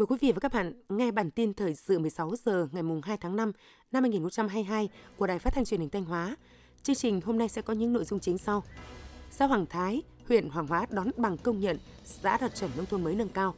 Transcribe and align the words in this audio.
Mời 0.00 0.06
quý 0.06 0.16
vị 0.20 0.32
và 0.32 0.40
các 0.40 0.52
bạn 0.52 0.72
nghe 0.88 1.10
bản 1.10 1.30
tin 1.30 1.54
thời 1.54 1.74
sự 1.74 1.98
16 1.98 2.32
giờ 2.44 2.68
ngày 2.72 2.82
2 3.02 3.16
tháng 3.16 3.36
5 3.36 3.52
năm 3.92 4.02
2022 4.02 4.88
của 5.16 5.26
Đài 5.26 5.38
Phát 5.38 5.54
thanh 5.54 5.64
Truyền 5.64 5.80
hình 5.80 5.90
Thanh 5.90 6.04
Hóa. 6.04 6.36
Chương 6.82 6.96
trình 6.96 7.20
hôm 7.20 7.38
nay 7.38 7.48
sẽ 7.48 7.62
có 7.62 7.72
những 7.72 7.92
nội 7.92 8.04
dung 8.04 8.20
chính 8.20 8.38
sau. 8.38 8.62
Xã 9.30 9.46
Hoàng 9.46 9.66
Thái, 9.66 10.02
huyện 10.28 10.48
Hoàng 10.48 10.66
Hóa 10.66 10.86
đón 10.90 11.10
bằng 11.16 11.36
công 11.36 11.60
nhận 11.60 11.78
xã 12.04 12.38
đạt 12.38 12.54
chuẩn 12.54 12.70
nông 12.76 12.86
thôn 12.86 13.04
mới 13.04 13.14
nâng 13.14 13.28
cao. 13.28 13.54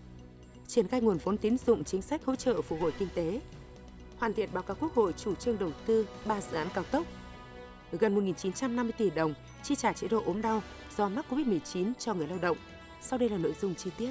Triển 0.66 0.88
khai 0.88 1.00
nguồn 1.00 1.18
vốn 1.18 1.38
tín 1.38 1.56
dụng 1.66 1.84
chính 1.84 2.02
sách 2.02 2.24
hỗ 2.24 2.36
trợ 2.36 2.62
phục 2.62 2.80
hồi 2.80 2.92
kinh 2.98 3.08
tế. 3.14 3.40
Hoàn 4.16 4.34
thiện 4.34 4.48
báo 4.52 4.62
cáo 4.62 4.76
Quốc 4.80 4.94
hội 4.94 5.12
chủ 5.12 5.34
trương 5.34 5.58
đầu 5.58 5.70
tư 5.86 6.06
3 6.26 6.40
dự 6.40 6.56
án 6.56 6.68
cao 6.74 6.84
tốc. 6.84 7.06
Gần 7.92 8.34
1.950 8.34 8.90
tỷ 8.98 9.10
đồng 9.10 9.34
chi 9.62 9.74
trả 9.74 9.92
chế 9.92 10.08
độ 10.08 10.22
ốm 10.26 10.42
đau 10.42 10.62
do 10.96 11.08
mắc 11.08 11.26
COVID-19 11.30 11.92
cho 11.98 12.14
người 12.14 12.26
lao 12.26 12.38
động. 12.42 12.56
Sau 13.02 13.18
đây 13.18 13.28
là 13.28 13.38
nội 13.38 13.54
dung 13.60 13.74
chi 13.74 13.90
tiết. 13.98 14.10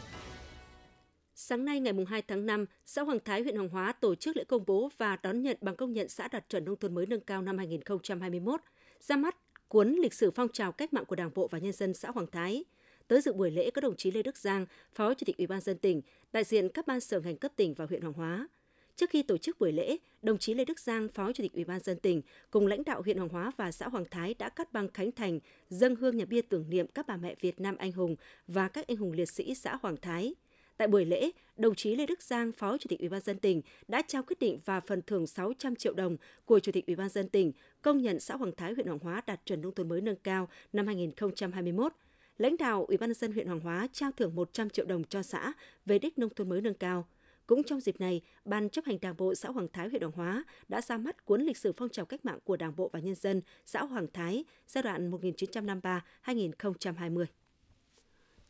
Sáng 1.51 1.65
nay 1.65 1.79
ngày 1.79 1.93
2 2.07 2.21
tháng 2.21 2.45
5, 2.45 2.65
xã 2.85 3.01
Hoàng 3.01 3.19
Thái, 3.25 3.41
huyện 3.41 3.55
Hoàng 3.55 3.69
Hóa 3.69 3.91
tổ 3.91 4.15
chức 4.15 4.37
lễ 4.37 4.43
công 4.43 4.63
bố 4.67 4.89
và 4.97 5.17
đón 5.23 5.41
nhận 5.41 5.57
bằng 5.61 5.75
công 5.75 5.93
nhận 5.93 6.09
xã 6.09 6.27
đạt 6.27 6.49
chuẩn 6.49 6.65
nông 6.65 6.75
thôn 6.75 6.95
mới 6.95 7.05
nâng 7.05 7.19
cao 7.19 7.41
năm 7.41 7.57
2021, 7.57 8.61
ra 8.99 9.17
mắt 9.17 9.37
cuốn 9.67 9.95
lịch 10.01 10.13
sử 10.13 10.31
phong 10.31 10.49
trào 10.49 10.71
cách 10.71 10.93
mạng 10.93 11.05
của 11.05 11.15
Đảng 11.15 11.31
bộ 11.35 11.47
và 11.47 11.59
nhân 11.59 11.73
dân 11.73 11.93
xã 11.93 12.11
Hoàng 12.11 12.27
Thái. 12.31 12.63
Tới 13.07 13.21
dự 13.21 13.33
buổi 13.33 13.51
lễ 13.51 13.71
có 13.71 13.81
đồng 13.81 13.95
chí 13.95 14.11
Lê 14.11 14.23
Đức 14.23 14.37
Giang, 14.37 14.65
Phó 14.93 15.13
Chủ 15.13 15.23
tịch 15.25 15.37
Ủy 15.37 15.47
ban 15.47 15.61
dân 15.61 15.77
tỉnh, 15.77 16.01
đại 16.33 16.43
diện 16.43 16.69
các 16.69 16.87
ban 16.87 16.99
sở 16.99 17.19
ngành 17.19 17.37
cấp 17.37 17.51
tỉnh 17.55 17.73
và 17.73 17.85
huyện 17.85 18.01
Hoàng 18.01 18.13
Hóa. 18.13 18.47
Trước 18.95 19.09
khi 19.09 19.23
tổ 19.23 19.37
chức 19.37 19.59
buổi 19.59 19.71
lễ, 19.71 19.97
đồng 20.21 20.37
chí 20.37 20.53
Lê 20.53 20.65
Đức 20.65 20.79
Giang, 20.79 21.07
Phó 21.07 21.33
Chủ 21.33 21.43
tịch 21.43 21.53
Ủy 21.53 21.63
ban 21.63 21.79
dân 21.79 21.99
tỉnh 21.99 22.21
cùng 22.51 22.67
lãnh 22.67 22.83
đạo 22.83 23.01
huyện 23.01 23.17
Hoàng 23.17 23.29
Hóa 23.29 23.51
và 23.57 23.71
xã 23.71 23.87
Hoàng 23.87 24.05
Thái 24.11 24.33
đã 24.39 24.49
cắt 24.49 24.73
băng 24.73 24.87
khánh 24.87 25.11
thành, 25.11 25.39
dâng 25.69 25.95
hương 25.95 26.17
nhà 26.17 26.25
bia 26.25 26.41
tưởng 26.41 26.69
niệm 26.69 26.87
các 26.87 27.07
bà 27.07 27.17
mẹ 27.17 27.35
Việt 27.41 27.59
Nam 27.59 27.77
anh 27.77 27.91
hùng 27.91 28.15
và 28.47 28.67
các 28.67 28.87
anh 28.87 28.97
hùng 28.97 29.11
liệt 29.11 29.29
sĩ 29.29 29.55
xã 29.55 29.77
Hoàng 29.81 29.97
Thái. 29.97 30.35
Tại 30.77 30.87
buổi 30.87 31.05
lễ, 31.05 31.31
đồng 31.57 31.75
chí 31.75 31.95
Lê 31.95 32.05
Đức 32.05 32.21
Giang, 32.21 32.51
Phó 32.51 32.77
Chủ 32.77 32.87
tịch 32.89 32.99
Ủy 32.99 33.09
ban 33.09 33.21
dân 33.21 33.39
tỉnh 33.39 33.61
đã 33.87 34.01
trao 34.07 34.23
quyết 34.23 34.39
định 34.39 34.59
và 34.65 34.79
phần 34.79 35.01
thưởng 35.01 35.27
600 35.27 35.75
triệu 35.75 35.93
đồng 35.93 36.17
của 36.45 36.59
Chủ 36.59 36.71
tịch 36.71 36.87
Ủy 36.87 36.95
ban 36.95 37.09
dân 37.09 37.29
tỉnh 37.29 37.51
công 37.81 38.01
nhận 38.01 38.19
xã 38.19 38.35
Hoàng 38.35 38.51
Thái 38.57 38.73
huyện 38.73 38.87
Hoàng 38.87 38.99
Hóa 38.99 39.21
đạt 39.27 39.41
chuẩn 39.45 39.61
nông 39.61 39.73
thôn 39.73 39.89
mới 39.89 40.01
nâng 40.01 40.15
cao 40.15 40.47
năm 40.73 40.87
2021. 40.87 41.93
Lãnh 42.37 42.57
đạo 42.57 42.85
Ủy 42.85 42.97
ban 42.97 43.13
dân 43.13 43.31
huyện 43.31 43.47
Hoàng 43.47 43.59
Hóa 43.59 43.87
trao 43.93 44.11
thưởng 44.11 44.35
100 44.35 44.69
triệu 44.69 44.85
đồng 44.85 45.03
cho 45.03 45.23
xã 45.23 45.53
về 45.85 45.99
đích 45.99 46.19
nông 46.19 46.33
thôn 46.35 46.49
mới 46.49 46.61
nâng 46.61 46.73
cao. 46.73 47.07
Cũng 47.47 47.63
trong 47.63 47.81
dịp 47.81 47.99
này, 47.99 48.21
Ban 48.45 48.69
chấp 48.69 48.85
hành 48.85 48.97
Đảng 49.01 49.17
bộ 49.17 49.35
xã 49.35 49.49
Hoàng 49.49 49.67
Thái 49.73 49.89
huyện 49.89 50.01
Hoàng 50.01 50.13
Hóa 50.15 50.43
đã 50.67 50.81
ra 50.81 50.97
mắt 50.97 51.25
cuốn 51.25 51.41
lịch 51.41 51.57
sử 51.57 51.73
phong 51.77 51.89
trào 51.89 52.05
cách 52.05 52.25
mạng 52.25 52.39
của 52.43 52.57
Đảng 52.57 52.75
bộ 52.75 52.89
và 52.93 52.99
nhân 52.99 53.15
dân 53.15 53.41
xã 53.65 53.83
Hoàng 53.83 54.07
Thái 54.13 54.43
giai 54.67 54.83
đoạn 54.83 55.11
1953-2020. 55.11 57.25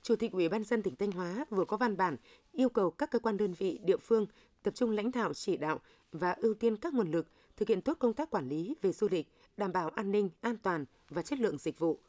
Chủ 0.04 0.16
tịch 0.16 0.32
Ủy 0.32 0.50
ban 0.50 0.64
dân 0.64 0.82
tỉnh 0.82 0.96
Thanh 0.96 1.12
Hóa 1.12 1.46
vừa 1.50 1.66
có 1.66 1.78
văn 1.78 1.98
bản 1.98 2.18
yêu 2.52 2.70
cầu 2.70 2.92
các 2.92 3.12
cơ 3.12 3.20
quan 3.20 3.38
đơn 3.38 3.54
vị 3.54 3.80
địa 3.84 3.98
phương 3.98 4.26
tập 4.64 4.76
trung 4.76 4.90
lãnh 4.90 5.12
đạo 5.12 5.34
chỉ 5.34 5.58
đạo 5.58 5.80
và 6.12 6.32
ưu 6.32 6.54
tiên 6.54 6.78
các 6.78 6.94
nguồn 6.94 7.12
lực 7.12 7.28
thực 7.58 7.70
hiện 7.70 7.82
tốt 7.82 7.98
công 8.00 8.14
tác 8.14 8.30
quản 8.30 8.50
lý 8.50 8.76
về 8.82 8.92
du 8.92 9.08
lịch, 9.12 9.28
đảm 9.58 9.72
bảo 9.72 9.90
an 9.90 10.12
ninh, 10.12 10.30
an 10.42 10.58
toàn 10.58 10.86
và 11.10 11.22
chất 11.22 11.40
lượng 11.40 11.58
dịch 11.58 11.80
vụ. 11.80 12.00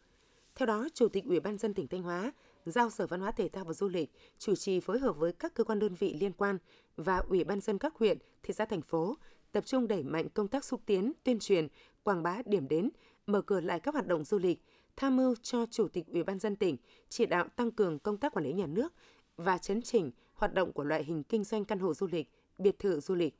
Theo 0.55 0.67
đó, 0.67 0.89
Chủ 0.95 1.09
tịch 1.09 1.25
Ủy 1.25 1.41
ban 1.41 1.59
dân 1.59 1.75
tỉnh 1.75 1.89
Thanh 1.89 2.03
Hóa 2.03 2.33
giao 2.67 2.91
Sở 2.91 3.07
Văn 3.07 3.21
hóa 3.21 3.31
Thể 3.31 3.49
thao 3.49 3.65
và 3.65 3.73
Du 3.73 3.89
lịch 3.89 4.11
chủ 4.39 4.55
trì 4.55 4.81
phối 4.81 4.99
hợp 4.99 5.17
với 5.17 5.33
các 5.33 5.55
cơ 5.55 5.65
quan 5.65 5.79
đơn 5.79 5.95
vị 5.95 6.17
liên 6.21 6.33
quan 6.33 6.59
và 6.97 7.17
Ủy 7.17 7.45
ban 7.45 7.61
dân 7.61 7.79
các 7.79 7.95
huyện, 7.95 8.19
thị 8.43 8.55
xã 8.55 8.65
thành 8.65 8.83
phố 8.83 9.17
tập 9.53 9.67
trung 9.67 9.89
đẩy 9.89 10.03
mạnh 10.03 10.29
công 10.29 10.49
tác 10.49 10.65
xúc 10.65 10.81
tiến, 10.87 11.13
tuyên 11.25 11.39
truyền, 11.39 11.69
quảng 12.03 12.23
bá 12.23 12.39
điểm 12.47 12.69
đến, 12.69 12.91
mở 13.27 13.43
cửa 13.43 13.61
lại 13.61 13.81
các 13.81 13.95
hoạt 13.95 14.07
động 14.07 14.25
du 14.25 14.39
lịch, 14.39 14.63
tham 14.97 15.17
mưu 15.17 15.35
cho 15.43 15.67
Chủ 15.71 15.89
tịch 15.89 16.07
Ủy 16.07 16.23
ban 16.23 16.39
dân 16.39 16.57
tỉnh 16.57 16.77
chỉ 17.09 17.27
đạo 17.27 17.49
tăng 17.57 17.71
cường 17.71 17.99
công 17.99 18.17
tác 18.17 18.33
quản 18.33 18.45
lý 18.45 18.53
nhà 18.53 18.67
nước 18.67 18.93
và 19.37 19.59
chấn 19.59 19.83
chỉnh 19.83 20.11
hoạt 20.35 20.55
động 20.55 20.73
của 20.73 20.85
loại 20.85 21.05
hình 21.05 21.23
kinh 21.23 21.45
doanh 21.45 21.65
căn 21.65 21.79
hộ 21.79 21.95
du 21.95 22.07
lịch, 22.07 22.31
biệt 22.59 22.79
thự 22.79 23.01
du 23.01 23.15
lịch. 23.15 23.35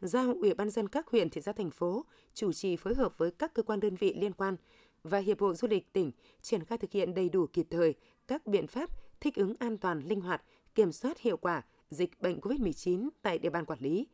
Giao 0.00 0.34
Ủy 0.34 0.54
ban 0.54 0.70
dân 0.70 0.88
các 0.88 1.08
huyện, 1.08 1.30
thị 1.30 1.40
xã 1.40 1.52
thành 1.52 1.70
phố 1.70 2.04
chủ 2.34 2.52
trì 2.52 2.76
phối 2.76 2.94
hợp 2.94 3.18
với 3.18 3.30
các 3.30 3.54
cơ 3.54 3.62
quan 3.62 3.80
đơn 3.80 3.94
vị 3.94 4.14
liên 4.14 4.32
quan 4.32 4.56
và 5.02 5.18
Hiệp 5.18 5.40
hội 5.40 5.54
Du 5.54 5.68
lịch 5.68 5.92
tỉnh 5.92 6.12
triển 6.42 6.64
khai 6.64 6.78
thực 6.78 6.92
hiện 6.92 7.14
đầy 7.14 7.28
đủ 7.28 7.46
kịp 7.46 7.66
thời 7.70 7.94
các 8.28 8.46
biện 8.46 8.66
pháp 8.66 8.90
thích 9.20 9.34
ứng 9.34 9.54
an 9.58 9.78
toàn, 9.78 10.02
linh 10.08 10.20
hoạt, 10.20 10.42
kiểm 10.74 10.92
soát 10.92 11.18
hiệu 11.18 11.36
quả 11.36 11.62
dịch 11.90 12.20
bệnh 12.20 12.40
COVID-19 12.40 13.08
tại 13.22 13.38
địa 13.38 13.50
bàn 13.50 13.64
quản 13.64 13.80
lý, 13.80 14.06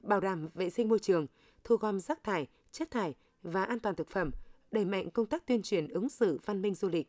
bảo 0.00 0.20
đảm 0.20 0.48
vệ 0.54 0.70
sinh 0.70 0.88
môi 0.88 0.98
trường, 0.98 1.26
thu 1.64 1.76
gom 1.76 2.00
rác 2.00 2.24
thải, 2.24 2.46
chất 2.72 2.90
thải 2.90 3.14
và 3.42 3.64
an 3.64 3.80
toàn 3.80 3.94
thực 3.94 4.08
phẩm, 4.08 4.30
đẩy 4.74 4.84
mạnh 4.84 5.10
công 5.10 5.26
tác 5.26 5.46
tuyên 5.46 5.62
truyền 5.62 5.88
ứng 5.88 6.08
xử 6.08 6.38
văn 6.44 6.62
minh 6.62 6.74
du 6.74 6.88
lịch. 6.88 7.08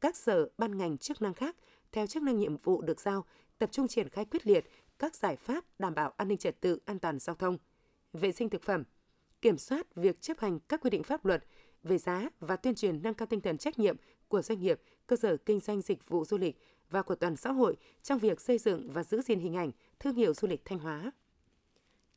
Các 0.00 0.16
sở, 0.16 0.48
ban 0.58 0.78
ngành 0.78 0.98
chức 0.98 1.22
năng 1.22 1.34
khác 1.34 1.56
theo 1.92 2.06
chức 2.06 2.22
năng 2.22 2.38
nhiệm 2.38 2.56
vụ 2.56 2.82
được 2.82 3.00
giao 3.00 3.24
tập 3.58 3.72
trung 3.72 3.88
triển 3.88 4.08
khai 4.08 4.24
quyết 4.24 4.46
liệt 4.46 4.64
các 4.98 5.14
giải 5.14 5.36
pháp 5.36 5.64
đảm 5.78 5.94
bảo 5.94 6.12
an 6.16 6.28
ninh 6.28 6.38
trật 6.38 6.60
tự, 6.60 6.78
an 6.84 6.98
toàn 6.98 7.18
giao 7.18 7.36
thông, 7.36 7.58
vệ 8.12 8.32
sinh 8.32 8.50
thực 8.50 8.62
phẩm, 8.62 8.84
kiểm 9.40 9.58
soát 9.58 9.94
việc 9.94 10.20
chấp 10.20 10.38
hành 10.38 10.58
các 10.60 10.80
quy 10.80 10.90
định 10.90 11.02
pháp 11.02 11.24
luật 11.24 11.44
về 11.82 11.98
giá 11.98 12.28
và 12.40 12.56
tuyên 12.56 12.74
truyền 12.74 13.02
nâng 13.02 13.14
cao 13.14 13.26
tinh 13.26 13.40
thần 13.40 13.58
trách 13.58 13.78
nhiệm 13.78 13.96
của 14.28 14.42
doanh 14.42 14.60
nghiệp, 14.60 14.80
cơ 15.06 15.16
sở 15.16 15.36
kinh 15.36 15.60
doanh 15.60 15.82
dịch 15.82 16.08
vụ 16.08 16.24
du 16.24 16.38
lịch 16.38 16.58
và 16.90 17.02
của 17.02 17.14
toàn 17.14 17.36
xã 17.36 17.52
hội 17.52 17.76
trong 18.02 18.18
việc 18.18 18.40
xây 18.40 18.58
dựng 18.58 18.92
và 18.92 19.04
giữ 19.04 19.22
gìn 19.22 19.40
hình 19.40 19.56
ảnh 19.56 19.70
thương 20.00 20.14
hiệu 20.14 20.34
du 20.34 20.48
lịch 20.48 20.64
Thanh 20.64 20.78
Hóa. 20.78 21.12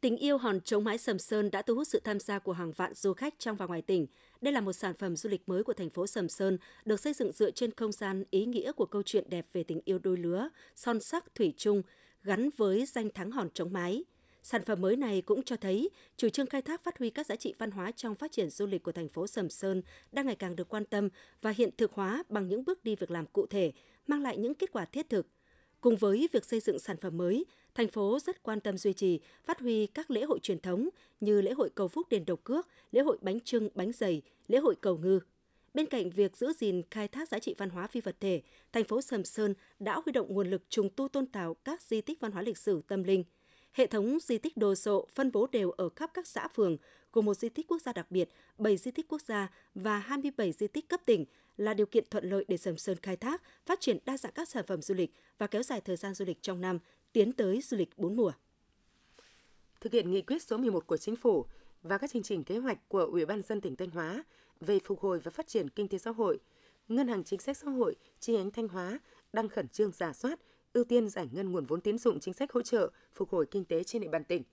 Tình 0.06 0.18
yêu 0.18 0.38
hòn 0.38 0.62
chống 0.62 0.84
mái 0.84 0.98
Sầm 0.98 1.20
Sơn 1.20 1.52
đã 1.52 1.62
thu 1.62 1.76
hút 1.76 1.88
sự 1.88 2.00
tham 2.04 2.20
gia 2.20 2.40
của 2.40 2.52
hàng 2.52 2.72
vạn 2.72 2.94
du 2.94 3.14
khách 3.14 3.40
trong 3.40 3.56
và 3.56 3.66
ngoài 3.66 3.82
tỉnh. 3.82 4.08
Đây 4.42 4.54
là 4.54 4.62
một 4.62 4.74
sản 4.74 4.94
phẩm 4.94 5.16
du 5.16 5.30
lịch 5.30 5.50
mới 5.50 5.64
của 5.64 5.74
thành 5.74 5.90
phố 5.90 6.08
Sầm 6.08 6.30
Sơn, 6.30 6.58
được 6.86 7.00
xây 7.00 7.14
dựng 7.14 7.32
dựa 7.32 7.52
trên 7.52 7.72
không 7.72 7.92
gian 7.92 8.24
ý 8.30 8.46
nghĩa 8.46 8.72
của 8.72 8.86
câu 8.86 9.04
chuyện 9.04 9.30
đẹp 9.30 9.48
về 9.54 9.64
tình 9.64 9.82
yêu 9.86 10.00
đôi 10.00 10.18
lứa, 10.18 10.50
son 10.76 11.00
sắc 11.00 11.36
thủy 11.36 11.54
chung, 11.58 11.82
gắn 12.24 12.50
với 12.58 12.86
danh 12.86 13.10
thắng 13.10 13.32
hòn 13.32 13.50
chống 13.54 13.74
mái. 13.74 14.04
Sản 14.44 14.62
phẩm 14.66 14.82
mới 14.82 14.96
này 14.96 15.22
cũng 15.22 15.44
cho 15.44 15.56
thấy 15.56 15.90
chủ 16.18 16.30
trương 16.30 16.48
khai 16.48 16.62
thác 16.62 16.84
phát 16.84 17.00
huy 17.00 17.10
các 17.10 17.26
giá 17.26 17.36
trị 17.36 17.54
văn 17.58 17.72
hóa 17.72 17.92
trong 17.92 18.16
phát 18.16 18.32
triển 18.32 18.50
du 18.50 18.66
lịch 18.66 18.84
của 18.84 18.92
thành 18.92 19.10
phố 19.10 19.28
Sầm 19.28 19.50
Sơn 19.50 19.82
đang 20.12 20.26
ngày 20.26 20.36
càng 20.36 20.56
được 20.56 20.70
quan 20.70 20.86
tâm 20.86 21.10
và 21.42 21.52
hiện 21.52 21.70
thực 21.78 21.94
hóa 21.94 22.24
bằng 22.30 22.48
những 22.48 22.66
bước 22.66 22.84
đi 22.84 22.96
việc 22.96 23.12
làm 23.12 23.26
cụ 23.26 23.46
thể, 23.46 23.72
mang 24.08 24.22
lại 24.22 24.38
những 24.38 24.54
kết 24.54 24.72
quả 24.72 24.86
thiết 24.86 25.10
thực. 25.10 25.28
Cùng 25.82 25.96
với 25.96 26.30
việc 26.34 26.46
xây 26.46 26.60
dựng 26.60 26.80
sản 26.80 26.98
phẩm 26.98 27.18
mới, 27.18 27.46
thành 27.76 27.88
phố 27.88 28.20
rất 28.20 28.44
quan 28.44 28.60
tâm 28.60 28.78
duy 28.78 28.94
trì, 28.94 29.20
phát 29.44 29.60
huy 29.60 29.88
các 29.88 30.12
lễ 30.12 30.24
hội 30.24 30.40
truyền 30.40 30.60
thống 30.60 30.90
như 31.20 31.42
lễ 31.42 31.54
hội 31.54 31.70
cầu 31.76 31.88
phúc 31.88 32.08
đền 32.10 32.26
độc 32.26 32.44
cước, 32.44 32.68
lễ 32.92 33.02
hội 33.02 33.18
bánh 33.22 33.40
trưng, 33.40 33.70
bánh 33.76 33.92
dày, 33.92 34.22
lễ 34.48 34.58
hội 34.58 34.76
cầu 34.82 34.98
ngư. 34.98 35.20
Bên 35.74 35.86
cạnh 35.86 36.10
việc 36.10 36.38
giữ 36.38 36.54
gìn 36.54 36.82
khai 36.92 37.08
thác 37.08 37.30
giá 37.30 37.40
trị 37.40 37.56
văn 37.58 37.70
hóa 37.70 37.88
phi 37.88 38.02
vật 38.02 38.16
thể, 38.20 38.42
thành 38.72 38.84
phố 38.84 39.02
Sầm 39.02 39.24
Sơn 39.24 39.54
đã 39.80 40.02
huy 40.06 40.12
động 40.12 40.34
nguồn 40.34 40.50
lực 40.50 40.62
trùng 40.70 40.90
tu 40.90 41.08
tôn 41.08 41.26
tạo 41.26 41.54
các 41.54 41.82
di 41.82 42.02
tích 42.02 42.20
văn 42.20 42.32
hóa 42.32 42.42
lịch 42.42 42.58
sử 42.58 42.82
tâm 42.88 43.04
linh– 43.04 43.24
Hệ 43.76 43.88
thống 43.88 44.18
di 44.22 44.38
tích 44.38 44.58
đồ 44.58 44.76
sộ 44.76 45.08
phân 45.16 45.32
bố 45.32 45.48
đều 45.52 45.72
ở 45.72 45.90
khắp 45.90 46.12
các 46.14 46.28
xã 46.28 46.48
phường, 46.48 46.78
gồm 47.14 47.26
một 47.26 47.34
di 47.34 47.50
tích 47.50 47.68
quốc 47.68 47.82
gia 47.82 47.94
đặc 47.94 48.12
biệt, 48.12 48.30
7 48.58 48.78
di 48.78 48.92
tích 48.92 49.08
quốc 49.08 49.22
gia 49.22 49.52
và 49.76 49.98
27 49.98 50.52
di 50.52 50.68
tích 50.68 50.90
cấp 50.90 51.02
tỉnh 51.06 51.26
là 51.58 51.74
điều 51.74 51.86
kiện 51.86 52.04
thuận 52.10 52.30
lợi 52.30 52.46
để 52.48 52.58
Sầm 52.58 52.78
Sơn 52.78 52.98
khai 53.02 53.16
thác, 53.16 53.42
phát 53.66 53.80
triển 53.82 53.98
đa 54.06 54.18
dạng 54.18 54.32
các 54.32 54.50
sản 54.50 54.66
phẩm 54.68 54.82
du 54.82 54.96
lịch 54.96 55.12
và 55.38 55.48
kéo 55.48 55.64
dài 55.64 55.82
thời 55.82 55.96
gian 55.96 56.14
du 56.14 56.26
lịch 56.26 56.42
trong 56.42 56.62
năm, 56.62 56.80
tiến 57.14 57.32
tới 57.32 57.62
du 57.62 57.78
lịch 57.78 57.98
bốn 57.98 58.16
mùa. 58.16 58.32
Thực 59.82 59.94
hiện 59.94 60.12
nghị 60.12 60.22
quyết 60.22 60.44
số 60.44 60.58
11 60.58 60.88
của 60.88 60.98
Chính 60.98 61.16
phủ 61.16 61.46
và 61.84 61.98
các 61.98 62.12
chương 62.12 62.24
trình 62.24 62.44
kế 62.44 62.58
hoạch 62.58 62.90
của 62.90 63.00
Ủy 63.12 63.26
ban 63.26 63.42
dân 63.42 63.62
tỉnh 63.62 63.76
Thanh 63.76 63.90
Hóa 63.90 64.24
về 64.60 64.80
phục 64.84 65.00
hồi 65.00 65.20
và 65.20 65.32
phát 65.32 65.48
triển 65.48 65.70
kinh 65.70 65.88
tế 65.88 65.98
xã 65.98 66.12
hội, 66.12 66.40
Ngân 66.88 67.08
hàng 67.08 67.24
Chính 67.24 67.40
sách 67.40 67.58
Xã 67.58 67.70
hội 67.70 67.96
chi 68.20 68.34
nhánh 68.34 68.52
Thanh 68.52 68.68
Hóa 68.68 69.00
đang 69.34 69.50
khẩn 69.50 69.68
trương 69.68 69.92
giả 69.92 70.14
soát, 70.14 70.40
ưu 70.74 70.84
tiên 70.84 71.10
giải 71.10 71.28
ngân 71.32 71.52
nguồn 71.52 71.66
vốn 71.66 71.82
tín 71.82 71.98
dụng 71.98 72.20
chính 72.20 72.34
sách 72.34 72.52
hỗ 72.52 72.62
trợ 72.62 72.90
phục 73.14 73.30
hồi 73.30 73.46
kinh 73.52 73.66
tế 73.66 73.84
trên 73.84 74.02
địa 74.02 74.08
bàn 74.08 74.24
tỉnh. 74.24 74.44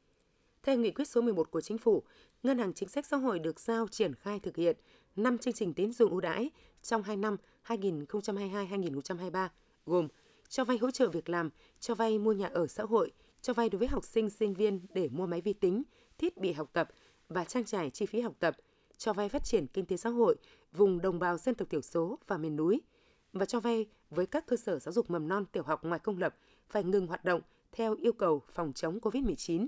Theo 0.62 0.76
nghị 0.76 0.90
quyết 0.90 1.08
số 1.08 1.20
11 1.20 1.50
của 1.50 1.60
Chính 1.60 1.78
phủ, 1.78 2.02
Ngân 2.42 2.58
hàng 2.58 2.72
Chính 2.72 2.88
sách 2.88 3.06
Xã 3.06 3.16
hội 3.16 3.38
được 3.38 3.60
giao 3.60 3.88
triển 3.88 4.14
khai 4.14 4.40
thực 4.40 4.56
hiện 4.56 4.76
5 5.16 5.38
chương 5.38 5.54
trình 5.54 5.74
tín 5.74 5.92
dụng 5.92 6.10
ưu 6.10 6.20
đãi 6.20 6.50
trong 6.82 7.02
2 7.02 7.16
năm 7.16 7.36
2022-2023 7.66 9.48
gồm 9.86 10.08
cho 10.48 10.64
vay 10.64 10.78
hỗ 10.78 10.90
trợ 10.90 11.08
việc 11.08 11.28
làm, 11.28 11.50
cho 11.80 11.94
vay 11.94 12.18
mua 12.18 12.32
nhà 12.32 12.46
ở 12.46 12.66
xã 12.66 12.82
hội, 12.82 13.12
cho 13.40 13.52
vay 13.52 13.68
đối 13.68 13.78
với 13.78 13.88
học 13.88 14.04
sinh, 14.04 14.30
sinh 14.30 14.54
viên 14.54 14.80
để 14.94 15.08
mua 15.08 15.26
máy 15.26 15.40
vi 15.40 15.52
tính, 15.52 15.82
thiết 16.18 16.36
bị 16.36 16.52
học 16.52 16.70
tập 16.72 16.88
và 17.28 17.44
trang 17.44 17.64
trải 17.64 17.90
chi 17.90 18.06
phí 18.06 18.20
học 18.20 18.34
tập, 18.38 18.56
cho 18.96 19.12
vay 19.12 19.28
phát 19.28 19.44
triển 19.44 19.66
kinh 19.66 19.86
tế 19.86 19.96
xã 19.96 20.10
hội 20.10 20.36
vùng 20.72 21.00
đồng 21.00 21.18
bào 21.18 21.38
dân 21.38 21.54
tộc 21.54 21.70
thiểu 21.70 21.80
số 21.80 22.18
và 22.26 22.36
miền 22.38 22.56
núi– 22.56 22.80
và 23.32 23.44
cho 23.44 23.60
vay 23.60 23.86
với 24.10 24.26
các 24.26 24.46
cơ 24.46 24.56
sở 24.56 24.78
giáo 24.78 24.92
dục 24.92 25.10
mầm 25.10 25.28
non 25.28 25.44
tiểu 25.52 25.62
học 25.62 25.84
ngoài 25.84 26.00
công 26.00 26.18
lập 26.18 26.36
phải 26.68 26.84
ngừng 26.84 27.06
hoạt 27.06 27.24
động 27.24 27.40
theo 27.72 27.94
yêu 27.94 28.12
cầu 28.12 28.42
phòng 28.48 28.72
chống 28.72 28.98
COVID-19. 28.98 29.66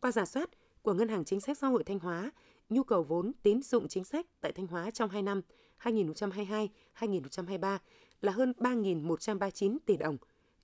Qua 0.00 0.12
giả 0.12 0.24
soát 0.24 0.50
của 0.82 0.94
Ngân 0.94 1.08
hàng 1.08 1.24
Chính 1.24 1.40
sách 1.40 1.58
Xã 1.58 1.66
hội 1.66 1.84
Thanh 1.84 1.98
Hóa, 1.98 2.30
nhu 2.68 2.82
cầu 2.82 3.02
vốn 3.02 3.32
tín 3.42 3.62
dụng 3.62 3.88
chính 3.88 4.04
sách 4.04 4.26
tại 4.40 4.52
Thanh 4.52 4.66
Hóa 4.66 4.90
trong 4.90 5.10
2 5.10 5.22
năm 5.22 5.42
2022-2023 5.82 7.78
là 8.20 8.32
hơn 8.32 8.52
3.139 8.58 9.78
tỷ 9.86 9.96
đồng. 9.96 10.16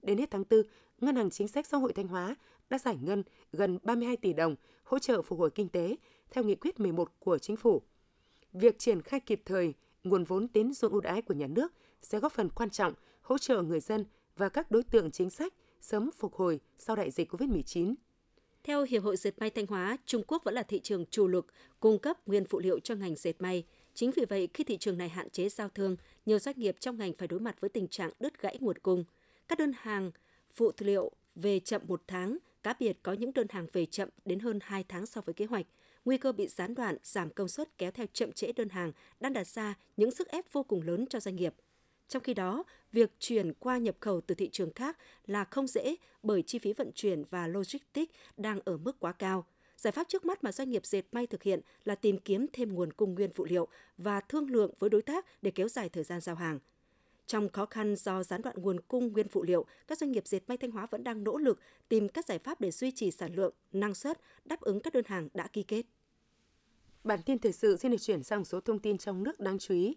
Đến 0.02 0.18
hết 0.18 0.30
tháng 0.30 0.44
4, 0.50 0.62
Ngân 1.00 1.16
hàng 1.16 1.30
Chính 1.30 1.48
sách 1.48 1.66
Xã 1.66 1.76
hội 1.76 1.92
Thanh 1.92 2.08
Hóa 2.08 2.36
đã 2.70 2.78
giải 2.78 2.96
ngân 3.02 3.22
gần 3.52 3.78
32 3.82 4.16
tỷ 4.16 4.32
đồng 4.32 4.56
hỗ 4.84 4.98
trợ 4.98 5.22
phục 5.22 5.38
hồi 5.38 5.50
kinh 5.50 5.68
tế 5.68 5.96
theo 6.30 6.44
nghị 6.44 6.54
quyết 6.54 6.80
11 6.80 7.12
của 7.18 7.38
Chính 7.38 7.56
phủ. 7.56 7.82
Việc 8.52 8.78
triển 8.78 9.02
khai 9.02 9.20
kịp 9.20 9.42
thời 9.44 9.74
nguồn 10.04 10.24
vốn 10.24 10.48
tín 10.48 10.72
dụng 10.72 10.92
ưu 10.92 11.00
đãi 11.00 11.22
của 11.22 11.34
nhà 11.34 11.46
nước 11.46 11.72
sẽ 12.02 12.20
góp 12.20 12.32
phần 12.32 12.48
quan 12.48 12.70
trọng 12.70 12.94
hỗ 13.20 13.38
trợ 13.38 13.62
người 13.62 13.80
dân 13.80 14.04
và 14.36 14.48
các 14.48 14.70
đối 14.70 14.82
tượng 14.82 15.10
chính 15.10 15.30
sách 15.30 15.54
sớm 15.80 16.10
phục 16.18 16.34
hồi 16.34 16.60
sau 16.78 16.96
đại 16.96 17.10
dịch 17.10 17.32
COVID-19. 17.32 17.94
Theo 18.64 18.84
Hiệp 18.84 19.02
hội 19.02 19.16
Dệt 19.16 19.38
may 19.38 19.50
Thanh 19.50 19.66
Hóa, 19.66 19.96
Trung 20.06 20.22
Quốc 20.26 20.44
vẫn 20.44 20.54
là 20.54 20.62
thị 20.62 20.80
trường 20.80 21.06
chủ 21.10 21.28
lực 21.28 21.46
cung 21.80 21.98
cấp 21.98 22.28
nguyên 22.28 22.44
phụ 22.44 22.58
liệu 22.58 22.78
cho 22.80 22.94
ngành 22.94 23.14
dệt 23.16 23.42
may. 23.42 23.64
Chính 23.94 24.10
vì 24.10 24.24
vậy, 24.24 24.48
khi 24.54 24.64
thị 24.64 24.76
trường 24.76 24.98
này 24.98 25.08
hạn 25.08 25.30
chế 25.30 25.48
giao 25.48 25.68
thương, 25.68 25.96
nhiều 26.26 26.38
doanh 26.38 26.58
nghiệp 26.58 26.76
trong 26.80 26.98
ngành 26.98 27.12
phải 27.12 27.28
đối 27.28 27.40
mặt 27.40 27.60
với 27.60 27.70
tình 27.70 27.88
trạng 27.88 28.10
đứt 28.20 28.40
gãy 28.40 28.58
nguồn 28.60 28.78
cung. 28.78 29.04
Các 29.48 29.58
đơn 29.58 29.72
hàng 29.76 30.10
phụ 30.52 30.72
liệu 30.78 31.10
về 31.34 31.60
chậm 31.60 31.82
một 31.86 32.02
tháng, 32.06 32.38
cá 32.62 32.74
biệt 32.80 32.98
có 33.02 33.12
những 33.12 33.32
đơn 33.34 33.46
hàng 33.50 33.66
về 33.72 33.86
chậm 33.86 34.08
đến 34.24 34.38
hơn 34.40 34.58
2 34.62 34.84
tháng 34.88 35.06
so 35.06 35.20
với 35.20 35.34
kế 35.34 35.44
hoạch. 35.44 35.66
Nguy 36.04 36.18
cơ 36.18 36.32
bị 36.32 36.48
gián 36.48 36.74
đoạn, 36.74 36.96
giảm 37.02 37.30
công 37.30 37.48
suất 37.48 37.78
kéo 37.78 37.90
theo 37.90 38.06
chậm 38.12 38.32
trễ 38.32 38.52
đơn 38.52 38.68
hàng 38.68 38.92
đang 39.20 39.32
đặt 39.32 39.46
ra 39.46 39.74
những 39.96 40.10
sức 40.10 40.28
ép 40.28 40.52
vô 40.52 40.62
cùng 40.62 40.82
lớn 40.82 41.04
cho 41.10 41.20
doanh 41.20 41.36
nghiệp. 41.36 41.54
Trong 42.08 42.22
khi 42.22 42.34
đó, 42.34 42.64
việc 42.92 43.10
chuyển 43.18 43.52
qua 43.54 43.78
nhập 43.78 43.96
khẩu 44.00 44.20
từ 44.20 44.34
thị 44.34 44.48
trường 44.52 44.72
khác 44.72 44.98
là 45.26 45.44
không 45.44 45.66
dễ 45.66 45.96
bởi 46.22 46.42
chi 46.42 46.58
phí 46.58 46.72
vận 46.72 46.90
chuyển 46.94 47.24
và 47.30 47.46
logistics 47.46 48.12
đang 48.36 48.60
ở 48.64 48.76
mức 48.76 49.00
quá 49.00 49.12
cao. 49.12 49.46
Giải 49.84 49.92
pháp 49.92 50.08
trước 50.08 50.24
mắt 50.24 50.44
mà 50.44 50.52
doanh 50.52 50.70
nghiệp 50.70 50.86
dệt 50.86 51.02
may 51.12 51.26
thực 51.26 51.42
hiện 51.42 51.60
là 51.84 51.94
tìm 51.94 52.18
kiếm 52.18 52.46
thêm 52.52 52.74
nguồn 52.74 52.92
cung 52.92 53.14
nguyên 53.14 53.30
phụ 53.34 53.44
liệu 53.44 53.68
và 53.98 54.20
thương 54.20 54.50
lượng 54.50 54.70
với 54.78 54.90
đối 54.90 55.02
tác 55.02 55.42
để 55.42 55.50
kéo 55.50 55.68
dài 55.68 55.88
thời 55.88 56.04
gian 56.04 56.20
giao 56.20 56.34
hàng. 56.34 56.58
Trong 57.26 57.48
khó 57.48 57.66
khăn 57.66 57.96
do 57.96 58.22
gián 58.22 58.42
đoạn 58.42 58.56
nguồn 58.58 58.80
cung 58.80 59.12
nguyên 59.12 59.28
phụ 59.28 59.42
liệu, 59.42 59.66
các 59.86 59.98
doanh 59.98 60.12
nghiệp 60.12 60.26
dệt 60.26 60.40
may 60.46 60.56
Thanh 60.56 60.70
Hóa 60.70 60.86
vẫn 60.90 61.04
đang 61.04 61.24
nỗ 61.24 61.38
lực 61.38 61.60
tìm 61.88 62.08
các 62.08 62.26
giải 62.26 62.38
pháp 62.38 62.60
để 62.60 62.70
duy 62.70 62.90
trì 62.90 63.10
sản 63.10 63.34
lượng, 63.34 63.54
năng 63.72 63.94
suất, 63.94 64.20
đáp 64.44 64.60
ứng 64.60 64.80
các 64.80 64.92
đơn 64.92 65.04
hàng 65.06 65.28
đã 65.34 65.46
ký 65.46 65.62
kết. 65.62 65.82
Bản 67.04 67.20
tin 67.26 67.38
thời 67.38 67.52
sự 67.52 67.76
xin 67.76 67.90
được 67.90 68.00
chuyển 68.00 68.22
sang 68.22 68.44
số 68.44 68.60
thông 68.60 68.78
tin 68.78 68.98
trong 68.98 69.22
nước 69.22 69.40
đáng 69.40 69.58
chú 69.58 69.74
ý. 69.74 69.96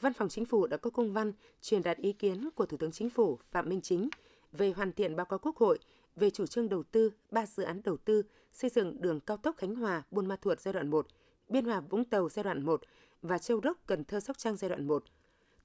Văn 0.00 0.12
phòng 0.12 0.28
Chính 0.28 0.44
phủ 0.44 0.66
đã 0.66 0.76
có 0.76 0.90
công 0.90 1.12
văn 1.12 1.32
truyền 1.62 1.82
đạt 1.82 1.98
ý 1.98 2.12
kiến 2.12 2.48
của 2.54 2.66
Thủ 2.66 2.76
tướng 2.76 2.92
Chính 2.92 3.10
phủ 3.10 3.38
Phạm 3.50 3.68
Minh 3.68 3.80
Chính 3.80 4.08
về 4.52 4.72
hoàn 4.72 4.92
thiện 4.92 5.16
báo 5.16 5.26
cáo 5.26 5.38
Quốc 5.38 5.56
hội 5.56 5.78
về 6.16 6.30
chủ 6.30 6.46
trương 6.46 6.68
đầu 6.68 6.82
tư 6.82 7.12
ba 7.30 7.46
dự 7.46 7.62
án 7.62 7.80
đầu 7.84 7.96
tư 7.96 8.22
xây 8.52 8.70
dựng 8.70 9.00
đường 9.00 9.20
cao 9.20 9.36
tốc 9.36 9.56
Khánh 9.56 9.74
Hòa 9.74 10.02
Buôn 10.10 10.26
Ma 10.26 10.36
Thuột 10.36 10.60
giai 10.60 10.74
đoạn 10.74 10.90
1, 10.90 11.06
Biên 11.48 11.64
Hòa 11.64 11.80
Vũng 11.80 12.04
Tàu 12.04 12.28
giai 12.28 12.44
đoạn 12.44 12.64
1 12.64 12.82
và 13.22 13.38
Châu 13.38 13.60
Đốc 13.60 13.86
Cần 13.86 14.04
Thơ 14.04 14.20
Sóc 14.20 14.38
Trăng 14.38 14.56
giai 14.56 14.68
đoạn 14.68 14.86
1. 14.86 15.04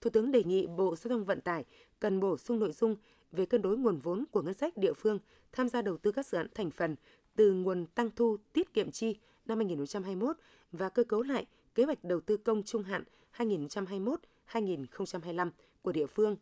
Thủ 0.02 0.10
tướng 0.10 0.32
đề 0.32 0.44
nghị 0.44 0.68
Bộ 0.68 0.96
Giao 0.96 1.10
thông 1.10 1.26
Vận 1.26 1.42
tải 1.42 1.66
cần 2.00 2.20
bổ 2.20 2.38
sung 2.38 2.60
nội 2.60 2.72
dung 2.72 2.96
về 3.32 3.46
cân 3.46 3.62
đối 3.62 3.78
nguồn 3.78 3.98
vốn 3.98 4.26
của 4.32 4.42
ngân 4.42 4.54
sách 4.54 4.78
địa 4.78 4.94
phương 4.94 5.20
tham 5.52 5.70
gia 5.70 5.82
đầu 5.82 5.98
tư 5.98 6.12
các 6.12 6.26
dự 6.26 6.38
án 6.38 6.48
thành 6.54 6.72
phần 6.72 6.96
từ 7.36 7.52
nguồn 7.52 7.86
tăng 7.86 8.10
thu 8.16 8.38
tiết 8.54 8.74
kiệm 8.74 8.92
chi 8.92 9.18
năm 9.46 9.58
2021 9.58 10.38
và 10.72 10.90
cơ 10.90 11.04
cấu 11.04 11.22
lại 11.22 11.46
kế 11.76 11.84
hoạch 11.84 12.04
đầu 12.04 12.22
tư 12.22 12.38
công 12.38 12.64
trung 12.64 12.84
hạn 12.84 13.04
2021-2025 13.38 15.50
của 15.82 15.92
địa 15.92 16.08
phương, 16.08 16.38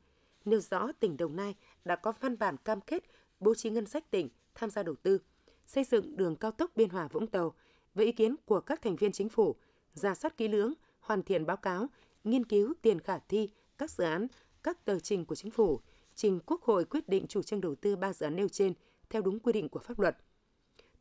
nêu 0.45 0.59
rõ 0.59 0.91
tỉnh 0.99 1.17
Đồng 1.17 1.35
Nai 1.35 1.55
đã 1.85 1.95
có 1.95 2.13
văn 2.19 2.37
bản 2.39 2.57
cam 2.57 2.81
kết 2.81 3.03
bố 3.43 3.55
trí 3.55 3.69
ngân 3.69 3.85
sách 3.85 4.11
tỉnh 4.11 4.29
tham 4.55 4.69
gia 4.69 4.83
đầu 4.83 4.95
tư, 4.95 5.19
xây 5.67 5.83
dựng 5.83 6.17
đường 6.17 6.35
cao 6.35 6.51
tốc 6.51 6.71
Biên 6.75 6.89
Hòa 6.89 7.07
Vũng 7.07 7.27
Tàu 7.27 7.53
với 7.93 8.05
ý 8.05 8.11
kiến 8.11 8.35
của 8.45 8.59
các 8.59 8.81
thành 8.81 8.95
viên 8.95 9.11
chính 9.11 9.29
phủ, 9.29 9.55
ra 9.93 10.15
soát 10.15 10.37
kỹ 10.37 10.47
lưỡng, 10.47 10.73
hoàn 10.99 11.23
thiện 11.23 11.45
báo 11.45 11.57
cáo, 11.57 11.87
nghiên 12.23 12.45
cứu 12.45 12.73
tiền 12.81 12.99
khả 12.99 13.17
thi 13.17 13.49
các 13.77 13.91
dự 13.91 14.03
án, 14.03 14.27
các 14.63 14.85
tờ 14.85 14.99
trình 14.99 15.25
của 15.25 15.35
chính 15.35 15.51
phủ, 15.51 15.79
trình 16.15 16.39
Quốc 16.45 16.61
hội 16.61 16.85
quyết 16.85 17.09
định 17.09 17.27
chủ 17.27 17.41
trương 17.41 17.61
đầu 17.61 17.75
tư 17.75 17.95
ba 17.95 18.13
dự 18.13 18.25
án 18.25 18.35
nêu 18.35 18.47
trên 18.47 18.73
theo 19.09 19.21
đúng 19.21 19.39
quy 19.39 19.53
định 19.53 19.69
của 19.69 19.79
pháp 19.79 19.99
luật. 19.99 20.17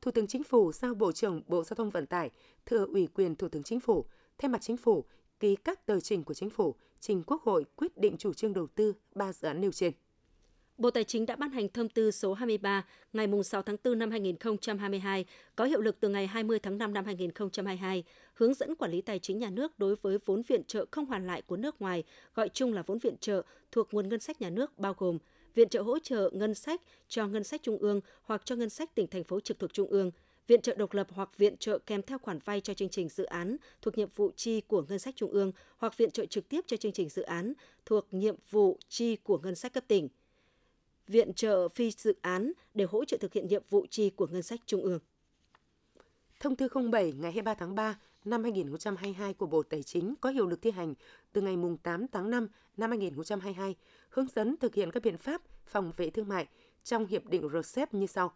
Thủ 0.00 0.10
tướng 0.10 0.26
Chính 0.26 0.44
phủ 0.44 0.72
giao 0.72 0.94
Bộ 0.94 1.12
trưởng 1.12 1.42
Bộ 1.46 1.64
Giao 1.64 1.74
thông 1.74 1.90
Vận 1.90 2.06
tải 2.06 2.30
thừa 2.66 2.86
ủy 2.86 3.06
quyền 3.06 3.36
Thủ 3.36 3.48
tướng 3.48 3.62
Chính 3.62 3.80
phủ 3.80 4.06
thay 4.38 4.48
mặt 4.48 4.60
Chính 4.60 4.76
phủ 4.76 5.04
ký 5.40 5.56
các 5.56 5.86
tờ 5.86 6.00
trình 6.00 6.24
của 6.24 6.34
Chính 6.34 6.50
phủ 6.50 6.74
trình 7.00 7.22
Quốc 7.26 7.42
hội 7.42 7.64
quyết 7.76 7.98
định 7.98 8.16
chủ 8.16 8.32
trương 8.32 8.52
đầu 8.52 8.66
tư 8.66 8.94
ba 9.14 9.32
dự 9.32 9.48
án 9.48 9.60
nêu 9.60 9.72
trên. 9.72 9.92
Bộ 10.82 10.90
Tài 10.90 11.04
chính 11.04 11.26
đã 11.26 11.36
ban 11.36 11.50
hành 11.50 11.68
thông 11.68 11.88
tư 11.88 12.10
số 12.10 12.34
23 12.34 12.84
ngày 13.12 13.26
6 13.44 13.62
tháng 13.62 13.76
4 13.84 13.98
năm 13.98 14.10
2022 14.10 15.24
có 15.56 15.64
hiệu 15.64 15.80
lực 15.80 15.96
từ 16.00 16.08
ngày 16.08 16.26
20 16.26 16.58
tháng 16.58 16.78
5 16.78 16.94
năm 16.94 17.04
2022, 17.04 18.04
hướng 18.34 18.54
dẫn 18.54 18.74
quản 18.74 18.90
lý 18.90 19.00
tài 19.00 19.18
chính 19.18 19.38
nhà 19.38 19.50
nước 19.50 19.78
đối 19.78 19.96
với 19.96 20.18
vốn 20.24 20.42
viện 20.42 20.64
trợ 20.64 20.86
không 20.90 21.06
hoàn 21.06 21.26
lại 21.26 21.42
của 21.42 21.56
nước 21.56 21.82
ngoài, 21.82 22.04
gọi 22.34 22.48
chung 22.48 22.72
là 22.72 22.82
vốn 22.82 22.98
viện 22.98 23.16
trợ 23.20 23.42
thuộc 23.72 23.94
nguồn 23.94 24.08
ngân 24.08 24.20
sách 24.20 24.40
nhà 24.40 24.50
nước 24.50 24.78
bao 24.78 24.94
gồm 24.98 25.18
viện 25.54 25.68
trợ 25.68 25.82
hỗ 25.82 25.98
trợ 25.98 26.30
ngân 26.32 26.54
sách 26.54 26.80
cho 27.08 27.26
ngân 27.26 27.44
sách 27.44 27.62
trung 27.62 27.78
ương 27.78 28.00
hoặc 28.22 28.42
cho 28.44 28.56
ngân 28.56 28.70
sách 28.70 28.94
tỉnh 28.94 29.06
thành 29.06 29.24
phố 29.24 29.40
trực 29.40 29.58
thuộc 29.58 29.72
trung 29.72 29.88
ương, 29.88 30.10
viện 30.46 30.62
trợ 30.62 30.74
độc 30.74 30.94
lập 30.94 31.06
hoặc 31.10 31.38
viện 31.38 31.56
trợ 31.56 31.78
kèm 31.78 32.02
theo 32.02 32.18
khoản 32.18 32.38
vay 32.44 32.60
cho 32.60 32.74
chương 32.74 32.88
trình 32.88 33.08
dự 33.08 33.24
án 33.24 33.56
thuộc 33.82 33.98
nhiệm 33.98 34.08
vụ 34.16 34.30
chi 34.36 34.60
của 34.60 34.82
ngân 34.88 34.98
sách 34.98 35.16
trung 35.16 35.30
ương 35.30 35.52
hoặc 35.76 35.96
viện 35.96 36.10
trợ 36.10 36.26
trực 36.26 36.48
tiếp 36.48 36.60
cho 36.66 36.76
chương 36.76 36.92
trình 36.92 37.08
dự 37.08 37.22
án 37.22 37.52
thuộc 37.86 38.06
nhiệm 38.10 38.34
vụ 38.50 38.78
chi 38.88 39.16
của 39.16 39.38
ngân 39.38 39.54
sách 39.54 39.72
cấp 39.72 39.84
tỉnh. 39.88 40.08
Viện 41.08 41.34
trợ 41.34 41.68
phi 41.68 41.90
dự 41.90 42.14
án 42.20 42.52
để 42.74 42.84
hỗ 42.84 43.04
trợ 43.04 43.16
thực 43.20 43.32
hiện 43.32 43.46
nhiệm 43.46 43.62
vụ 43.70 43.86
chi 43.90 44.10
của 44.10 44.26
ngân 44.26 44.42
sách 44.42 44.60
trung 44.66 44.82
ương. 44.82 44.98
Thông 46.40 46.56
tư 46.56 46.68
07 46.92 47.12
ngày 47.12 47.32
23 47.32 47.54
tháng 47.54 47.74
3 47.74 47.98
năm 48.24 48.42
2022 48.42 49.34
của 49.34 49.46
Bộ 49.46 49.62
Tài 49.62 49.82
chính 49.82 50.14
có 50.20 50.30
hiệu 50.30 50.46
lực 50.46 50.62
thi 50.62 50.70
hành 50.70 50.94
từ 51.32 51.40
ngày 51.40 51.56
8 51.82 52.06
tháng 52.12 52.30
5 52.30 52.48
năm 52.76 52.90
2022, 52.90 53.74
hướng 54.08 54.26
dẫn 54.34 54.56
thực 54.56 54.74
hiện 54.74 54.90
các 54.90 55.02
biện 55.02 55.18
pháp 55.18 55.42
phòng 55.66 55.92
vệ 55.96 56.10
thương 56.10 56.28
mại 56.28 56.46
trong 56.84 57.06
Hiệp 57.06 57.26
định 57.26 57.48
RCEP 57.48 57.94
như 57.94 58.06
sau. 58.06 58.32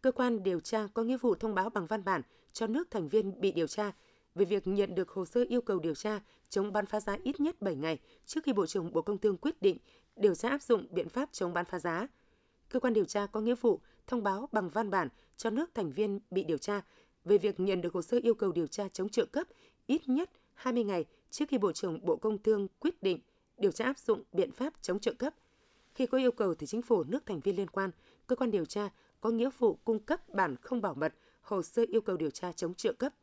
Cơ 0.00 0.12
quan 0.12 0.42
điều 0.42 0.60
tra 0.60 0.88
có 0.94 1.02
nghĩa 1.02 1.16
vụ 1.16 1.34
thông 1.34 1.54
báo 1.54 1.70
bằng 1.70 1.86
văn 1.86 2.04
bản 2.04 2.22
cho 2.52 2.66
nước 2.66 2.90
thành 2.90 3.08
viên 3.08 3.40
bị 3.40 3.52
điều 3.52 3.66
tra 3.66 3.92
về 4.34 4.44
việc 4.44 4.66
nhận 4.66 4.94
được 4.94 5.10
hồ 5.10 5.24
sơ 5.24 5.44
yêu 5.48 5.60
cầu 5.60 5.78
điều 5.78 5.94
tra 5.94 6.20
chống 6.48 6.72
bán 6.72 6.86
phá 6.86 7.00
giá 7.00 7.16
ít 7.22 7.40
nhất 7.40 7.62
7 7.62 7.76
ngày 7.76 7.98
trước 8.26 8.44
khi 8.44 8.52
Bộ 8.52 8.66
trưởng 8.66 8.92
Bộ 8.92 9.02
Công 9.02 9.18
Thương 9.18 9.36
quyết 9.36 9.62
định 9.62 9.78
điều 10.18 10.34
tra 10.34 10.48
áp 10.48 10.62
dụng 10.62 10.86
biện 10.90 11.08
pháp 11.08 11.28
chống 11.32 11.54
bán 11.54 11.64
phá 11.64 11.78
giá. 11.78 12.06
Cơ 12.68 12.80
quan 12.80 12.94
điều 12.94 13.04
tra 13.04 13.26
có 13.26 13.40
nghĩa 13.40 13.54
vụ 13.54 13.80
thông 14.06 14.22
báo 14.22 14.48
bằng 14.52 14.70
văn 14.70 14.90
bản 14.90 15.08
cho 15.36 15.50
nước 15.50 15.70
thành 15.74 15.92
viên 15.92 16.20
bị 16.30 16.44
điều 16.44 16.58
tra 16.58 16.82
về 17.24 17.38
việc 17.38 17.60
nhận 17.60 17.80
được 17.80 17.94
hồ 17.94 18.02
sơ 18.02 18.18
yêu 18.22 18.34
cầu 18.34 18.52
điều 18.52 18.66
tra 18.66 18.88
chống 18.88 19.08
trợ 19.08 19.26
cấp 19.26 19.46
ít 19.86 20.08
nhất 20.08 20.30
20 20.54 20.84
ngày 20.84 21.04
trước 21.30 21.44
khi 21.48 21.58
Bộ 21.58 21.72
trưởng 21.72 22.06
Bộ 22.06 22.16
Công 22.16 22.42
Thương 22.42 22.68
quyết 22.78 23.02
định 23.02 23.20
điều 23.58 23.72
tra 23.72 23.84
áp 23.84 23.98
dụng 23.98 24.22
biện 24.32 24.52
pháp 24.52 24.74
chống 24.82 25.00
trợ 25.00 25.12
cấp. 25.12 25.34
Khi 25.94 26.06
có 26.06 26.18
yêu 26.18 26.32
cầu 26.32 26.54
từ 26.54 26.66
chính 26.66 26.82
phủ 26.82 27.04
nước 27.04 27.26
thành 27.26 27.40
viên 27.40 27.56
liên 27.56 27.70
quan, 27.70 27.90
cơ 28.26 28.36
quan 28.36 28.50
điều 28.50 28.64
tra 28.64 28.88
có 29.20 29.30
nghĩa 29.30 29.50
vụ 29.58 29.78
cung 29.84 29.98
cấp 29.98 30.28
bản 30.28 30.56
không 30.56 30.80
bảo 30.80 30.94
mật 30.94 31.14
hồ 31.40 31.62
sơ 31.62 31.84
yêu 31.88 32.00
cầu 32.00 32.16
điều 32.16 32.30
tra 32.30 32.52
chống 32.52 32.74
trợ 32.74 32.92
cấp. 32.92 33.14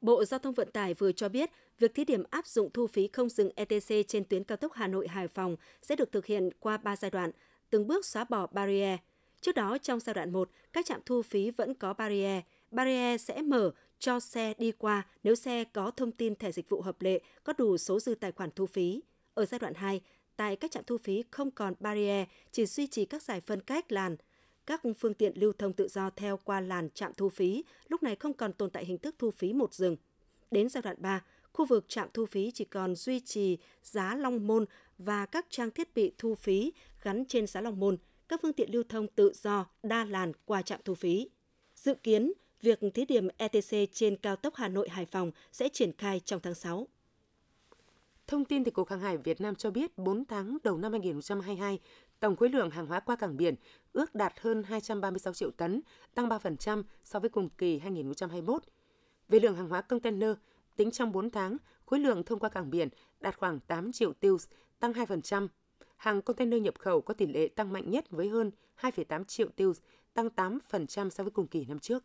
Bộ 0.00 0.24
Giao 0.24 0.38
thông 0.38 0.54
Vận 0.54 0.70
tải 0.70 0.94
vừa 0.94 1.12
cho 1.12 1.28
biết, 1.28 1.50
việc 1.78 1.94
thí 1.94 2.04
điểm 2.04 2.22
áp 2.30 2.46
dụng 2.46 2.70
thu 2.74 2.86
phí 2.86 3.08
không 3.12 3.28
dừng 3.28 3.50
ETC 3.56 4.08
trên 4.08 4.24
tuyến 4.24 4.44
cao 4.44 4.56
tốc 4.56 4.72
Hà 4.72 4.86
Nội 4.86 5.08
Hải 5.08 5.28
Phòng 5.28 5.56
sẽ 5.82 5.96
được 5.96 6.12
thực 6.12 6.26
hiện 6.26 6.50
qua 6.60 6.76
3 6.76 6.96
giai 6.96 7.10
đoạn, 7.10 7.30
từng 7.70 7.86
bước 7.86 8.06
xóa 8.06 8.24
bỏ 8.24 8.46
barrier. 8.46 8.98
Trước 9.40 9.54
đó, 9.54 9.78
trong 9.78 10.00
giai 10.00 10.14
đoạn 10.14 10.32
1, 10.32 10.50
các 10.72 10.86
trạm 10.86 11.00
thu 11.06 11.22
phí 11.22 11.50
vẫn 11.50 11.74
có 11.74 11.92
barrier. 11.92 12.42
Barrier 12.70 13.20
sẽ 13.20 13.42
mở 13.42 13.70
cho 13.98 14.20
xe 14.20 14.54
đi 14.58 14.72
qua 14.72 15.06
nếu 15.22 15.34
xe 15.34 15.64
có 15.64 15.90
thông 15.90 16.12
tin 16.12 16.34
thẻ 16.34 16.52
dịch 16.52 16.68
vụ 16.68 16.80
hợp 16.80 17.02
lệ, 17.02 17.20
có 17.44 17.52
đủ 17.58 17.76
số 17.76 18.00
dư 18.00 18.14
tài 18.14 18.32
khoản 18.32 18.50
thu 18.56 18.66
phí. 18.66 19.02
Ở 19.34 19.44
giai 19.44 19.58
đoạn 19.58 19.74
2, 19.74 20.00
tại 20.36 20.56
các 20.56 20.70
trạm 20.70 20.84
thu 20.84 20.98
phí 20.98 21.24
không 21.30 21.50
còn 21.50 21.74
barrier, 21.80 22.26
chỉ 22.52 22.66
duy 22.66 22.86
trì 22.86 23.04
các 23.04 23.22
giải 23.22 23.40
phân 23.40 23.60
cách 23.60 23.92
làn. 23.92 24.16
Các 24.68 24.80
phương 24.98 25.14
tiện 25.14 25.32
lưu 25.36 25.52
thông 25.52 25.72
tự 25.72 25.88
do 25.88 26.10
theo 26.10 26.36
qua 26.44 26.60
làn 26.60 26.90
trạm 26.90 27.12
thu 27.14 27.28
phí, 27.28 27.64
lúc 27.88 28.02
này 28.02 28.16
không 28.16 28.32
còn 28.32 28.52
tồn 28.52 28.70
tại 28.70 28.84
hình 28.84 28.98
thức 28.98 29.14
thu 29.18 29.30
phí 29.30 29.52
một 29.52 29.74
dừng. 29.74 29.96
Đến 30.50 30.68
giai 30.68 30.82
đoạn 30.82 30.96
3, 30.98 31.24
khu 31.52 31.66
vực 31.66 31.84
trạm 31.88 32.08
thu 32.14 32.26
phí 32.26 32.50
chỉ 32.54 32.64
còn 32.64 32.94
duy 32.94 33.20
trì 33.20 33.58
giá 33.82 34.14
long 34.16 34.46
môn 34.46 34.64
và 34.98 35.26
các 35.26 35.46
trang 35.50 35.70
thiết 35.70 35.94
bị 35.94 36.12
thu 36.18 36.34
phí 36.34 36.72
gắn 37.02 37.24
trên 37.24 37.46
giá 37.46 37.60
long 37.60 37.80
môn, 37.80 37.96
các 38.28 38.40
phương 38.42 38.52
tiện 38.52 38.72
lưu 38.72 38.82
thông 38.88 39.06
tự 39.06 39.32
do 39.34 39.66
đa 39.82 40.04
làn 40.04 40.32
qua 40.44 40.62
trạm 40.62 40.80
thu 40.84 40.94
phí. 40.94 41.28
Dự 41.76 41.94
kiến, 41.94 42.32
việc 42.62 42.80
thí 42.94 43.04
điểm 43.04 43.28
ETC 43.36 43.92
trên 43.92 44.16
cao 44.16 44.36
tốc 44.36 44.54
Hà 44.54 44.68
Nội 44.68 44.88
Hải 44.88 45.06
Phòng 45.06 45.30
sẽ 45.52 45.68
triển 45.68 45.92
khai 45.98 46.20
trong 46.24 46.40
tháng 46.40 46.54
6. 46.54 46.86
Thông 48.26 48.44
tin 48.44 48.64
từ 48.64 48.70
Cục 48.70 48.88
Hàng 48.88 49.00
hải 49.00 49.16
Việt 49.16 49.40
Nam 49.40 49.54
cho 49.54 49.70
biết 49.70 49.98
4 49.98 50.24
tháng 50.24 50.58
đầu 50.64 50.78
năm 50.78 50.92
2022, 50.92 51.78
tổng 52.20 52.36
khối 52.36 52.48
lượng 52.48 52.70
hàng 52.70 52.86
hóa 52.86 53.00
qua 53.00 53.16
cảng 53.16 53.36
biển 53.36 53.54
ước 53.92 54.14
đạt 54.14 54.32
hơn 54.40 54.62
236 54.62 55.34
triệu 55.34 55.50
tấn, 55.50 55.80
tăng 56.14 56.28
3% 56.28 56.82
so 57.04 57.18
với 57.20 57.30
cùng 57.30 57.48
kỳ 57.58 57.78
2021. 57.78 58.62
Về 59.28 59.38
lượng 59.38 59.56
hàng 59.56 59.68
hóa 59.68 59.80
container, 59.80 60.30
tính 60.76 60.90
trong 60.90 61.12
4 61.12 61.30
tháng, 61.30 61.56
khối 61.86 62.00
lượng 62.00 62.22
thông 62.22 62.38
qua 62.38 62.48
cảng 62.48 62.70
biển 62.70 62.88
đạt 63.20 63.38
khoảng 63.38 63.60
8 63.60 63.92
triệu 63.92 64.12
tiêu, 64.12 64.38
tăng 64.80 64.92
2%. 64.92 65.48
Hàng 65.96 66.22
container 66.22 66.62
nhập 66.62 66.74
khẩu 66.78 67.00
có 67.00 67.14
tỷ 67.14 67.26
lệ 67.26 67.48
tăng 67.48 67.72
mạnh 67.72 67.90
nhất 67.90 68.10
với 68.10 68.28
hơn 68.28 68.50
2,8 68.80 69.24
triệu 69.24 69.48
tiêu, 69.48 69.72
tăng 70.14 70.28
8% 70.36 71.10
so 71.10 71.24
với 71.24 71.30
cùng 71.30 71.46
kỳ 71.46 71.64
năm 71.64 71.78
trước. 71.78 72.04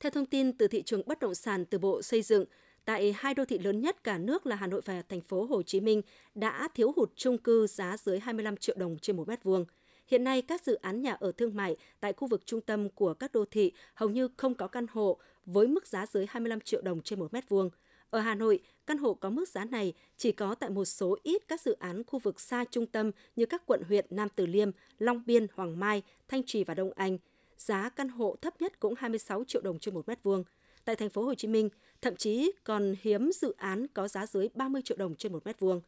Theo 0.00 0.10
thông 0.10 0.26
tin 0.26 0.58
từ 0.58 0.68
thị 0.68 0.82
trường 0.82 1.02
bất 1.06 1.18
động 1.18 1.34
sản 1.34 1.64
từ 1.64 1.78
Bộ 1.78 2.02
Xây 2.02 2.22
dựng, 2.22 2.44
tại 2.84 3.14
hai 3.18 3.34
đô 3.34 3.44
thị 3.44 3.58
lớn 3.58 3.80
nhất 3.80 4.04
cả 4.04 4.18
nước 4.18 4.46
là 4.46 4.56
Hà 4.56 4.66
Nội 4.66 4.80
và 4.84 5.02
thành 5.02 5.20
phố 5.20 5.44
Hồ 5.44 5.62
Chí 5.62 5.80
Minh 5.80 6.02
đã 6.34 6.68
thiếu 6.74 6.92
hụt 6.96 7.10
chung 7.16 7.38
cư 7.38 7.66
giá 7.66 7.96
dưới 7.96 8.18
25 8.18 8.56
triệu 8.56 8.76
đồng 8.78 8.98
trên 8.98 9.16
một 9.16 9.28
mét 9.28 9.44
vuông. 9.44 9.64
Hiện 10.06 10.24
nay, 10.24 10.42
các 10.42 10.62
dự 10.62 10.74
án 10.74 11.02
nhà 11.02 11.12
ở 11.12 11.32
thương 11.32 11.56
mại 11.56 11.76
tại 12.00 12.12
khu 12.12 12.28
vực 12.28 12.46
trung 12.46 12.60
tâm 12.60 12.88
của 12.88 13.14
các 13.14 13.32
đô 13.32 13.44
thị 13.44 13.72
hầu 13.94 14.10
như 14.10 14.28
không 14.36 14.54
có 14.54 14.66
căn 14.68 14.86
hộ 14.90 15.18
với 15.46 15.66
mức 15.66 15.86
giá 15.86 16.06
dưới 16.06 16.26
25 16.28 16.60
triệu 16.60 16.80
đồng 16.82 17.02
trên 17.02 17.18
một 17.18 17.32
mét 17.32 17.48
vuông. 17.48 17.70
Ở 18.10 18.20
Hà 18.20 18.34
Nội, 18.34 18.60
căn 18.86 18.98
hộ 18.98 19.14
có 19.14 19.30
mức 19.30 19.48
giá 19.48 19.64
này 19.64 19.92
chỉ 20.16 20.32
có 20.32 20.54
tại 20.54 20.70
một 20.70 20.84
số 20.84 21.16
ít 21.22 21.48
các 21.48 21.60
dự 21.60 21.76
án 21.78 22.04
khu 22.04 22.18
vực 22.18 22.40
xa 22.40 22.64
trung 22.70 22.86
tâm 22.86 23.10
như 23.36 23.46
các 23.46 23.62
quận 23.66 23.82
huyện 23.88 24.06
Nam 24.10 24.28
Từ 24.36 24.46
Liêm, 24.46 24.70
Long 24.98 25.22
Biên, 25.26 25.46
Hoàng 25.54 25.80
Mai, 25.80 26.02
Thanh 26.28 26.42
Trì 26.42 26.64
và 26.64 26.74
Đông 26.74 26.92
Anh. 26.96 27.18
Giá 27.56 27.88
căn 27.88 28.08
hộ 28.08 28.36
thấp 28.42 28.60
nhất 28.60 28.80
cũng 28.80 28.94
26 28.98 29.44
triệu 29.44 29.62
đồng 29.62 29.78
trên 29.78 29.94
một 29.94 30.08
mét 30.08 30.22
vuông. 30.22 30.44
Tại 30.84 30.96
thành 30.96 31.10
phố 31.10 31.22
Hồ 31.22 31.34
Chí 31.34 31.48
Minh, 31.48 31.68
thậm 32.04 32.16
chí 32.16 32.52
còn 32.64 32.94
hiếm 33.02 33.30
dự 33.32 33.54
án 33.56 33.86
có 33.94 34.08
giá 34.08 34.26
dưới 34.26 34.48
30 34.54 34.82
triệu 34.82 34.96
đồng 34.96 35.14
trên 35.14 35.32
một 35.32 35.46
mét 35.46 35.60
vuông. 35.60 35.80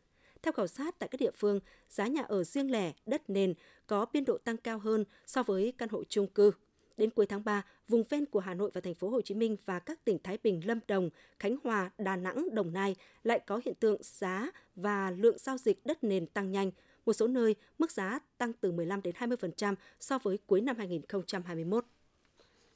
Theo 0.43 0.53
khảo 0.53 0.67
sát 0.67 0.99
tại 0.99 1.09
các 1.09 1.21
địa 1.21 1.31
phương, 1.31 1.61
giá 1.89 2.07
nhà 2.07 2.23
ở 2.23 2.45
riêng 2.45 2.71
lẻ, 2.71 2.93
đất 3.07 3.31
nền 3.31 3.55
có 3.87 4.07
biên 4.13 4.25
độ 4.25 4.39
tăng 4.39 4.57
cao 4.57 4.79
hơn 4.79 5.05
so 5.27 5.43
với 5.43 5.73
căn 5.79 5.89
hộ 5.89 6.03
chung 6.09 6.27
cư. 6.27 6.51
Đến 6.97 7.11
cuối 7.11 7.27
tháng 7.27 7.45
3, 7.45 7.63
vùng 7.89 8.05
ven 8.09 8.27
của 8.27 8.41
Hà 8.41 8.55
Nội 8.55 8.71
và 8.75 8.81
thành 8.81 8.95
phố 8.95 9.09
Hồ 9.09 9.21
Chí 9.21 9.35
Minh 9.35 9.57
và 9.65 9.79
các 9.79 10.05
tỉnh 10.05 10.19
Thái 10.23 10.39
Bình, 10.43 10.67
Lâm 10.67 10.81
Đồng, 10.89 11.11
Khánh 11.39 11.57
Hòa, 11.65 11.91
Đà 11.99 12.17
Nẵng, 12.17 12.55
Đồng 12.55 12.73
Nai 12.73 12.97
lại 13.25 13.41
có 13.47 13.61
hiện 13.65 13.75
tượng 13.75 14.01
giá 14.03 14.51
và 14.77 15.11
lượng 15.11 15.39
giao 15.39 15.59
dịch 15.59 15.87
đất 15.87 16.05
nền 16.05 16.27
tăng 16.27 16.53
nhanh. 16.53 16.71
Một 17.07 17.13
số 17.13 17.27
nơi 17.27 17.55
mức 17.79 17.91
giá 17.91 18.19
tăng 18.39 18.53
từ 18.53 18.73
15 18.73 19.03
đến 19.03 19.15
20% 19.19 19.75
so 20.01 20.19
với 20.19 20.39
cuối 20.47 20.61
năm 20.61 20.77
2021. 20.77 21.85